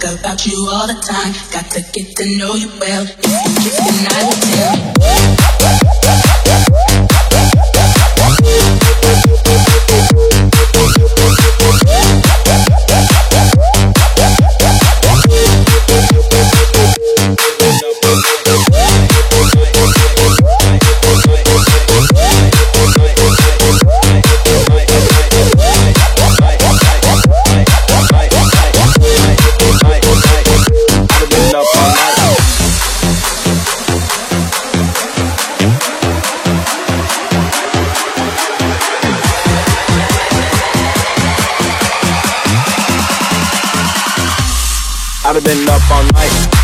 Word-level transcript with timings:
Think 0.00 0.20
about 0.20 0.46
you 0.46 0.68
all 0.70 0.86
the 0.86 0.94
time. 0.94 1.32
Got 1.50 1.72
to 1.72 1.80
get 1.92 2.14
to 2.18 2.38
know 2.38 2.54
you 2.54 2.70
well. 2.78 3.02
If 3.02 3.18
you 3.18 3.54
kiss, 3.62 3.78
then 3.78 4.06
I 4.12 5.92
will 5.92 5.97
I'd 45.28 45.34
have 45.34 45.44
been 45.44 45.68
up 45.68 45.90
all 45.90 46.02
night. 46.04 46.57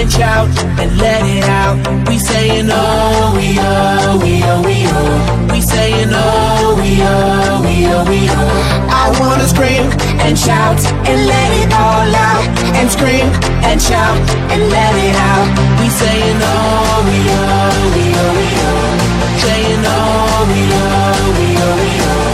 punch 0.00 0.20
out 0.20 0.48
and 0.80 0.96
let 0.98 1.22
it 1.26 1.44
out. 1.44 1.76
We 2.08 2.18
sayin' 2.18 2.68
oh, 2.72 3.34
we 3.36 3.56
oh, 3.60 4.18
we 4.22 4.42
oh, 4.42 4.62
we 4.64 4.76
oh. 4.88 5.48
We 5.52 5.60
sayin' 5.60 6.08
oh, 6.12 6.74
we 6.80 6.90
oh, 7.04 7.60
we 7.64 7.84
oh, 7.86 8.04
we 8.08 8.20
oh. 8.30 8.88
I 8.88 9.12
wanna 9.20 9.46
scream 9.46 9.84
and 10.24 10.38
shout 10.38 10.80
and 11.04 11.18
let 11.28 11.50
it 11.60 11.70
all 11.76 12.08
out. 12.16 12.44
And 12.80 12.88
scream 12.90 13.28
and 13.68 13.80
shout 13.80 14.16
and 14.52 14.62
let 14.72 14.94
it 14.96 15.16
out. 15.16 15.48
We 15.80 15.88
sayin' 16.00 16.40
oh, 16.40 17.04
we 17.04 17.18
oh, 17.28 17.92
we 17.92 18.04
oh, 18.16 18.32
we 18.38 18.46
oh. 18.56 19.10
Sayin' 19.44 19.84
oh, 19.84 20.48
we 20.48 20.60
oh, 20.80 21.28
we 21.36 21.48
oh, 21.60 21.76
we 21.80 21.90
oh. 22.08 22.32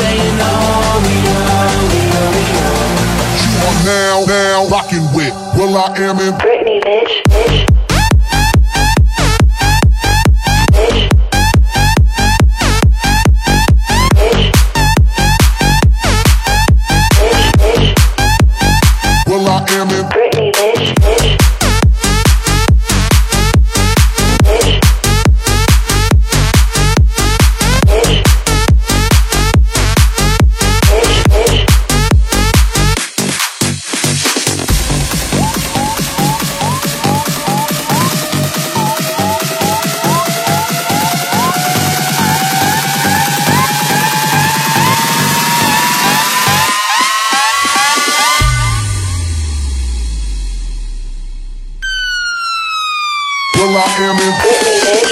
Sayin' 0.00 0.40
oh, 0.40 0.96
we 1.04 1.16
oh, 1.28 1.76
we 1.92 2.00
oh, 2.08 2.30
we 2.36 2.44
oh. 2.56 2.80
You 3.44 3.52
are 3.68 3.80
now, 3.84 4.16
now 4.26 4.58
rockin' 4.72 5.04
with 5.12 5.34
will.i.am 5.56 6.18
in 6.20 6.61
bitch, 6.84 7.22
bitch. 7.28 7.71
will.i.am 53.64 54.18
in. 54.18 55.11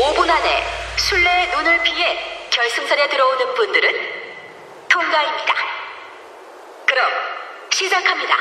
5분 0.00 0.30
안에 0.30 0.64
술래 0.96 1.46
눈을 1.54 1.82
피해 1.82 2.48
결승선에 2.48 3.10
들어오는 3.10 3.54
분들은 3.54 3.92
통과입니다. 4.88 5.54
그럼 6.86 7.10
시작합니다. 7.70 8.34